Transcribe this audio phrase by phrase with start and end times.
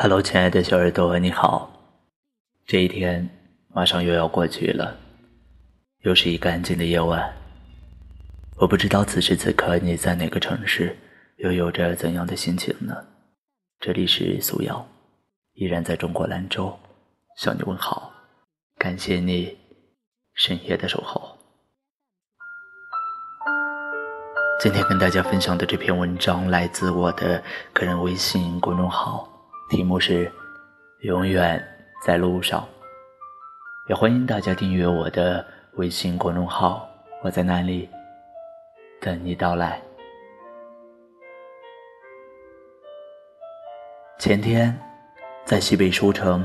[0.00, 1.72] Hello，亲爱的小耳朵，你好。
[2.64, 3.28] 这一天
[3.66, 4.96] 马上又要过去了，
[6.02, 7.34] 又是一个安静的夜晚。
[8.58, 10.96] 我不知道此时此刻你在哪个城市，
[11.38, 12.94] 又有着怎样的心情呢？
[13.80, 14.86] 这里是素瑶，
[15.54, 16.78] 依然在中国兰州
[17.36, 18.12] 向你问好，
[18.76, 19.58] 感谢你
[20.32, 21.36] 深夜的守候。
[24.60, 27.42] 今天跟大家分享的这篇文章来自我的
[27.72, 29.28] 个人微信公众号，
[29.68, 30.32] 题目是
[31.04, 31.62] “永远
[32.02, 32.66] 在路上”。
[33.86, 35.44] 也欢迎大家订阅我的
[35.74, 36.88] 微信公众号，
[37.22, 37.86] 我在那里
[38.98, 39.80] 等你到来。
[44.18, 44.74] 前天
[45.44, 46.42] 在西北书城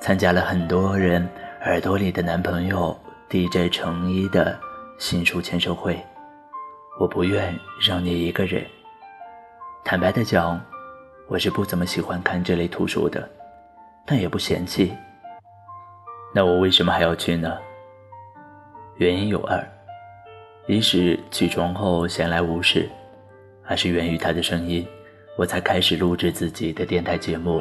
[0.00, 1.26] 参加了很多人
[1.62, 2.98] 耳朵里的男朋友
[3.30, 4.58] DJ 成一的
[4.98, 5.96] 新书签售会。
[6.98, 8.66] 我不愿让你一个人。
[9.84, 10.60] 坦白的讲，
[11.28, 13.28] 我是不怎么喜欢看这类图书的，
[14.06, 14.92] 但也不嫌弃。
[16.32, 17.58] 那我为什么还要去呢？
[18.96, 19.60] 原因有二：
[20.66, 22.88] 一是起床后闲来无事；
[23.64, 24.86] 二是源于他的声音，
[25.36, 27.60] 我才开始录制自己的电台节目。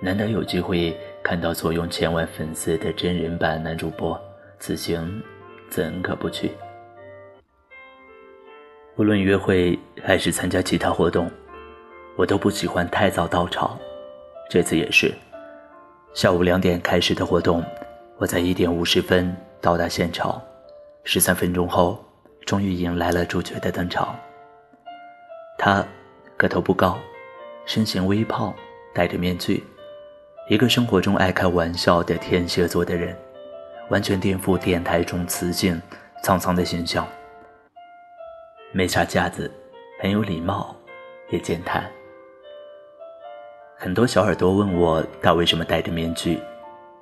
[0.00, 4.20] 难得有机会看到坐拥千万粉丝的真人版男主播，
[4.60, 5.22] 此行
[5.68, 6.52] 怎可不去？
[8.96, 11.30] 无论约会还是参加其他活动，
[12.16, 13.78] 我都不喜欢太早到场。
[14.50, 15.14] 这次也是，
[16.14, 17.64] 下午两点开始的活动，
[18.18, 20.40] 我在一点五十分到达现场，
[21.04, 22.04] 十三分钟后，
[22.44, 24.14] 终于迎来了主角的登场。
[25.56, 25.84] 他
[26.36, 26.98] 个头不高，
[27.64, 28.54] 身形微胖，
[28.92, 29.64] 戴着面具，
[30.48, 33.16] 一个生活中爱开玩笑的天蝎座的人，
[33.88, 35.80] 完全颠覆电台中磁性
[36.22, 37.06] 沧桑的形象。
[38.72, 39.50] 没啥架子，
[40.00, 40.76] 很有礼貌，
[41.30, 41.90] 也健谈。
[43.82, 46.38] 很多小耳朵问我他为什么戴着面具，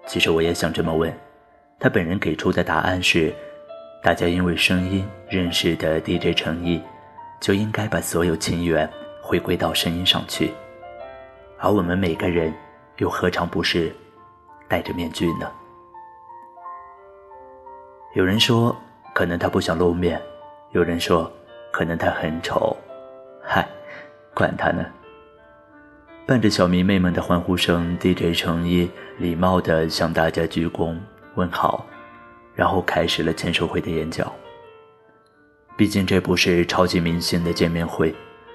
[0.07, 1.15] 其实我也想这么问。
[1.79, 3.35] 他本人给出的答案是：
[4.03, 6.81] 大家因为声音认识的 DJ 诚意，
[7.39, 8.89] 就应该把所有情缘
[9.21, 10.55] 回归到声音上去。
[11.59, 12.51] 而我们每个人
[12.97, 13.95] 又何尝不是
[14.67, 15.53] 戴着面具呢？
[18.15, 18.75] 有人说，
[19.13, 20.19] 可能他不想露面；
[20.71, 21.31] 有人说。
[21.73, 22.77] 可能他很丑，
[23.45, 23.65] 嗨，
[24.35, 24.85] 管他呢。
[26.31, 30.97] 伴着小迷妹们的欢呼声，DJ 成一礼貌地向大家鞠躬
[31.35, 31.85] 问好，
[32.55, 34.33] 然后开始了签售会的演讲。
[35.77, 38.15] 毕竟这不是超级明星的见面会，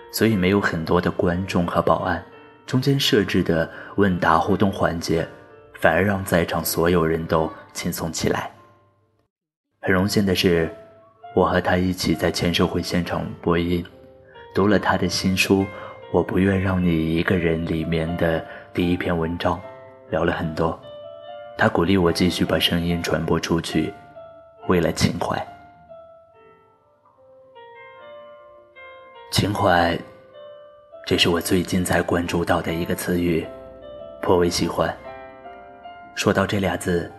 [0.09, 2.23] 所以没有很多的观众和保安。
[2.65, 5.27] 中间设置的问答互动环节，
[5.73, 8.49] 反而让在场所有人都轻松起来。
[9.81, 10.73] 很荣幸的是。
[11.35, 13.85] 我和他一起在签售会现场播音，
[14.53, 15.63] 读了他的新书
[16.11, 19.59] 《我不愿让你一个人》里面的第一篇文章，
[20.09, 20.79] 聊了很多。
[21.57, 23.93] 他鼓励我继续把声音传播出去，
[24.67, 25.35] 为了情怀。
[29.31, 29.97] 情怀，
[31.05, 33.45] 这是我最近才关注到的一个词语，
[34.21, 34.95] 颇为喜欢。
[36.13, 37.11] 说到这俩字，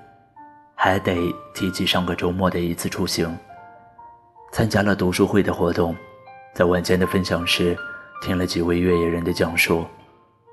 [0.74, 1.16] 还得
[1.54, 3.36] 提起上个周末的一次出行。
[4.52, 5.94] 参加了读书会的活动，
[6.54, 7.76] 在晚间的分享时，
[8.26, 9.86] 听了几位越野人的讲述，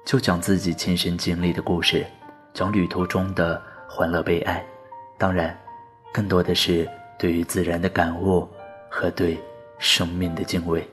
[0.05, 2.05] 就讲自己亲身经历的故事，
[2.53, 4.63] 讲旅途中的欢乐悲哀，
[5.17, 5.59] 当然，
[6.13, 8.47] 更多的是对于自然的感悟
[8.91, 9.39] 和对
[9.79, 10.87] 生命的敬畏。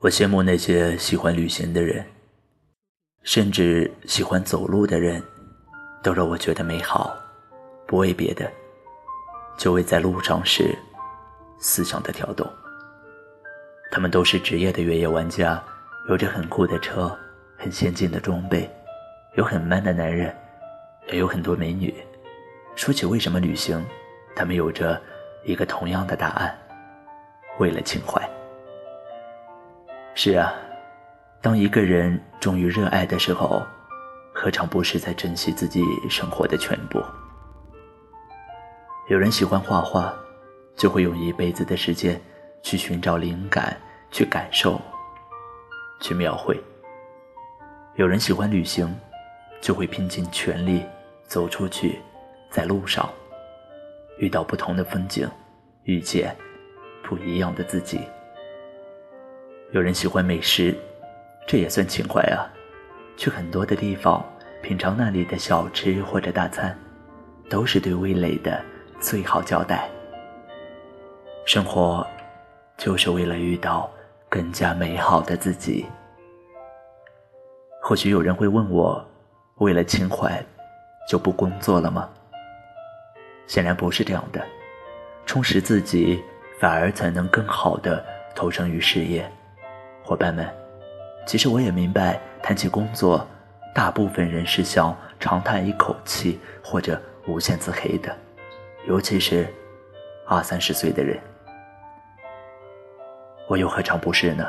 [0.00, 2.02] 我羡慕那些喜欢旅行的人，
[3.24, 5.22] 甚至喜欢走路的人，
[6.02, 7.14] 都让我觉得美好，
[7.86, 8.50] 不为别的。
[9.58, 10.74] 就为在路上时
[11.58, 12.50] 思想的跳动。
[13.92, 15.62] 他们都是职业的越野玩家，
[16.08, 17.14] 有着很酷的车，
[17.58, 18.68] 很先进的装备，
[19.34, 20.34] 有很 man 的男人，
[21.08, 21.94] 也有很多美女。
[22.74, 23.84] 说起为什么旅行，
[24.34, 24.98] 他们有着
[25.44, 26.58] 一个同样的答案：
[27.58, 28.26] 为了情怀。
[30.14, 30.54] 是啊，
[31.42, 33.62] 当一个人终于热爱的时候，
[34.32, 36.98] 何尝不是在珍惜自己生活的全部？
[39.10, 40.14] 有人喜欢画画，
[40.76, 42.18] 就会用一辈子的时间
[42.62, 43.76] 去寻找灵感，
[44.10, 44.80] 去感受，
[46.00, 46.58] 去描绘。
[47.96, 48.94] 有人喜欢旅行，
[49.60, 50.84] 就会拼尽全力
[51.24, 52.00] 走出去，
[52.48, 53.08] 在路上
[54.18, 55.28] 遇到不同的风景，
[55.84, 56.34] 遇见
[57.02, 58.00] 不一样的自己。
[59.72, 60.74] 有人喜欢美食，
[61.46, 62.48] 这也算情怀啊！
[63.16, 64.24] 去很多的地方
[64.62, 66.78] 品尝那里的小吃或者大餐，
[67.50, 68.62] 都是对味蕾的。
[69.02, 69.90] 最好交代。
[71.44, 72.06] 生活，
[72.82, 73.88] 就是为了遇到
[74.28, 75.86] 更加美好的自己。
[77.80, 79.08] 或许有人会问我，
[79.58, 80.44] 为了情怀
[81.08, 82.10] 就不工作了吗？
[83.46, 84.44] 显然不是这样的，
[85.24, 86.20] 充实自己
[86.58, 89.30] 反而才能更好的投身于事业。
[90.02, 90.44] 伙伴们，
[91.24, 93.24] 其实我也明白，谈起工作，
[93.72, 98.12] 大部分人是想长叹一口气或者无限自黑的，
[98.88, 99.46] 尤其是
[100.26, 101.16] 二三十岁的人。
[103.52, 104.46] 我又何尝不是呢？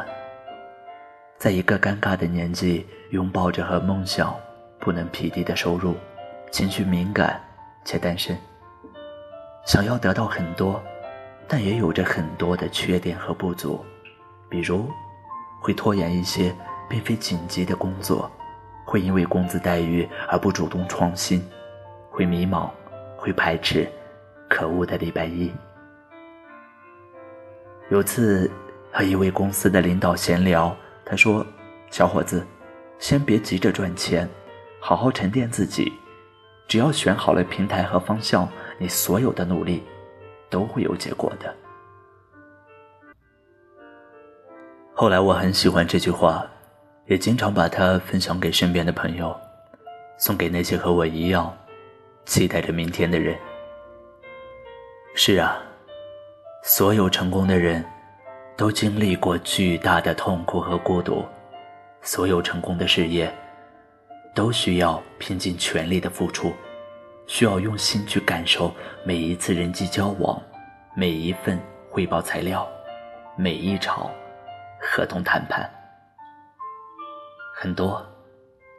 [1.38, 4.34] 在一个尴尬的年纪，拥抱着和梦想
[4.80, 5.98] 不能匹敌的收入，
[6.52, 7.38] 情绪敏感
[7.84, 8.38] 且单身，
[9.66, 10.82] 想要得到很多，
[11.50, 13.84] 但也有着很多的缺点和不足，
[14.50, 14.90] 比如
[15.62, 16.56] 会拖延一些
[16.88, 18.32] 并非紧急的工作，
[18.86, 21.46] 会因为工资待遇而不主动创新，
[22.10, 22.70] 会迷茫，
[23.18, 23.86] 会排斥
[24.50, 25.52] 可恶的礼拜一。
[27.90, 28.50] 有次。
[28.94, 30.74] 和一位公司的领导闲聊，
[31.04, 31.44] 他说
[31.90, 32.46] ：“小伙子，
[33.00, 34.30] 先别急着赚钱，
[34.80, 35.92] 好好沉淀自己。
[36.68, 38.48] 只要选好了平台和方向，
[38.78, 39.84] 你所有的努力
[40.48, 41.52] 都会有结果的。”
[44.94, 46.46] 后来我很喜欢这句话，
[47.08, 49.36] 也经常把它分享给身边的朋友，
[50.20, 51.52] 送给那些和我一样
[52.26, 53.36] 期待着明天的人。
[55.16, 55.58] 是啊，
[56.64, 57.84] 所有成功的人。
[58.64, 61.26] 都经历过巨大的痛苦和孤独，
[62.02, 63.30] 所有成功的事业
[64.34, 66.54] 都需要拼尽全力的付出，
[67.28, 68.74] 需要用心去感受
[69.04, 70.42] 每一次人际交往，
[70.96, 71.60] 每一份
[71.92, 72.66] 汇报材料，
[73.36, 74.10] 每一场
[74.80, 75.70] 合同谈判，
[77.54, 78.02] 很多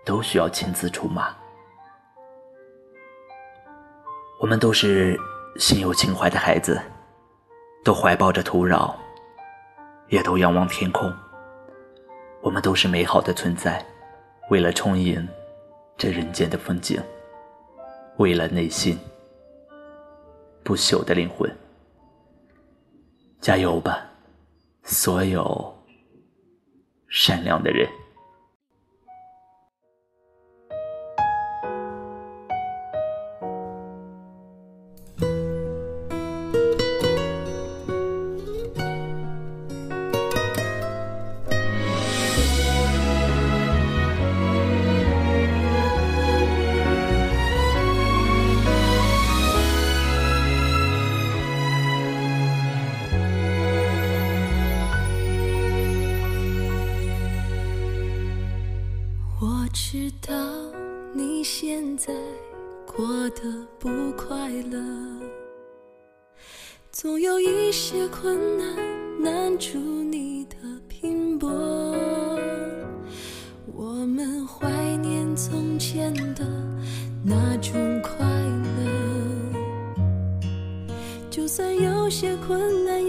[0.02, 1.28] 都需要亲自出马。
[4.40, 5.14] 我们都是
[5.58, 6.80] 心有情怀的孩子，
[7.84, 8.90] 都怀抱着土壤。
[10.08, 11.12] 也都仰望天空。
[12.42, 13.84] 我们都是美好的存在，
[14.50, 15.26] 为了充盈
[15.96, 17.02] 这人间的风景，
[18.18, 18.98] 为了内心
[20.62, 21.50] 不朽的灵魂，
[23.40, 24.06] 加油吧，
[24.82, 25.74] 所有
[27.08, 27.88] 善良的人。
[59.74, 60.32] 知道
[61.12, 62.14] 你现在
[62.86, 63.42] 过得
[63.76, 64.78] 不快乐，
[66.92, 68.76] 总有一些困难
[69.20, 70.56] 难住你的
[70.86, 71.50] 拼搏。
[73.74, 76.46] 我们怀念从前的
[77.24, 78.24] 那种快
[78.76, 79.58] 乐，
[81.28, 83.04] 就算有些困难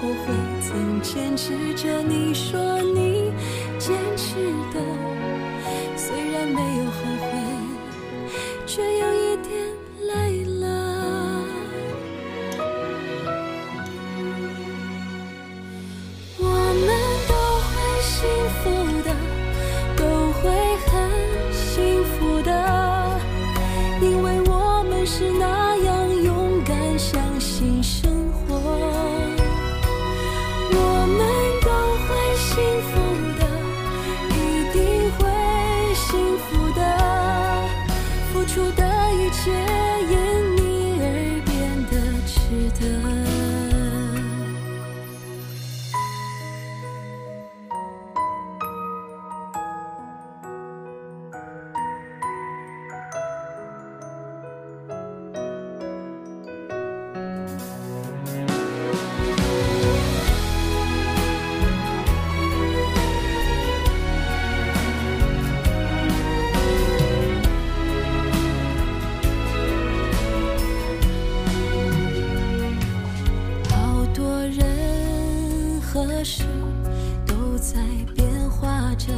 [0.00, 0.32] 后悔，
[0.62, 2.02] 曾坚持着。
[2.02, 3.30] 你说你
[3.78, 4.34] 坚持
[4.72, 4.80] 的，
[75.92, 76.44] 何时
[77.26, 77.80] 都在
[78.14, 79.12] 变化着，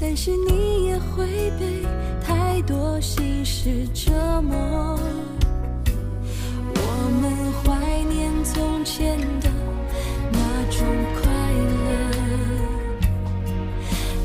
[0.00, 1.84] 但是你也会被
[2.24, 4.96] 太多心事折磨。
[6.76, 6.80] 我
[7.20, 9.50] 们怀念从前的
[10.30, 10.38] 那
[10.70, 10.86] 种
[11.20, 11.22] 快
[11.84, 11.90] 乐，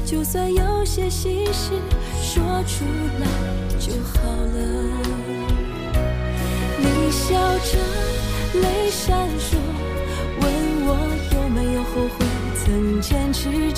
[0.06, 1.72] 就算有些心事
[2.22, 2.86] 说出
[3.20, 3.47] 来。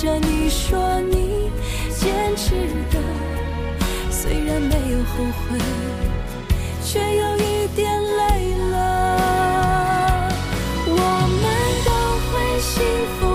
[0.00, 1.50] 着你说你
[1.90, 2.52] 坚持
[2.90, 2.98] 的
[4.10, 5.58] 虽然没有后悔
[6.82, 10.30] 却有一点累了。
[10.86, 10.96] 我
[11.42, 11.44] 们
[11.84, 11.90] 都
[12.32, 12.82] 会幸
[13.20, 13.29] 福。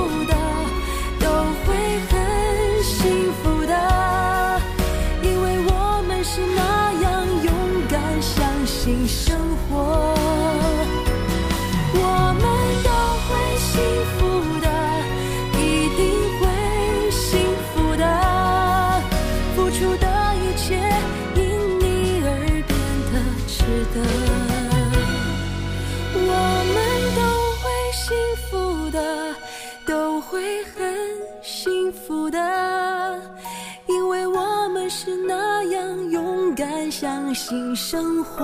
[37.47, 38.43] 新生活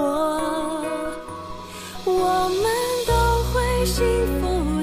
[2.05, 2.63] 我们
[3.08, 3.13] 都
[3.46, 4.05] 会幸
[4.39, 4.81] 福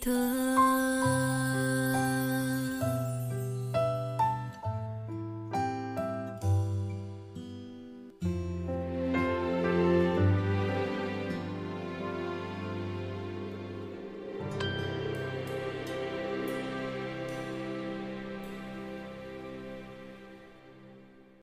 [0.00, 0.37] thơ.